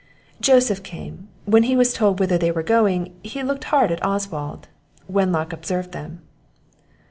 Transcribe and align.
Joseph 0.39 0.81
came; 0.81 1.27
when 1.45 1.61
he 1.61 1.75
was 1.75 1.93
told 1.93 2.19
whither 2.19 2.35
they 2.35 2.49
were 2.51 2.63
going, 2.63 3.13
he 3.21 3.43
looked 3.43 3.65
hard 3.65 3.91
at 3.91 4.03
Oswald. 4.03 4.67
Wenlock 5.07 5.53
observed 5.53 5.91
them. 5.91 6.23